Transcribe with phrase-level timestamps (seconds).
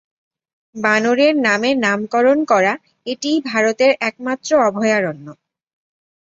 [0.75, 2.73] বানরের নামে নামকরণ করা
[3.07, 5.27] এটিই ভারতের একমাত্র অভয়ারণ্য।